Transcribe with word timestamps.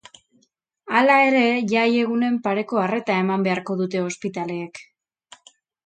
Hala 0.99 1.17
ere, 1.25 1.41
jaiegunen 1.73 2.41
pareko 2.49 2.81
arreta 2.87 3.21
eman 3.27 3.47
beharko 3.49 3.79
dute 3.83 4.05
ospitaleek. 4.11 4.85